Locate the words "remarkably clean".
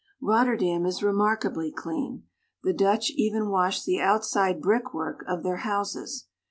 1.03-2.23